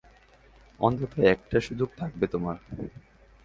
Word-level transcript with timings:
অন্তত 0.79 1.13
একটা 1.33 1.57
সুযোগ 1.59 1.89
থাকবে 1.97 2.25
তোমার। 2.27 2.57